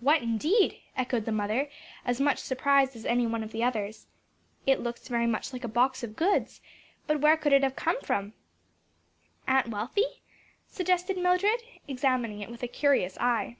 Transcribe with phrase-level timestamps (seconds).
[0.00, 1.70] "What indeed!" echoed the mother,
[2.04, 4.06] as much surprised as any one of the others.
[4.66, 6.60] "It looks very like a box of goods;
[7.06, 8.34] but where could it come from?"
[9.46, 10.20] "Aunt Wealthy,"
[10.68, 13.56] suggested Mildred, examining it with a curious eye.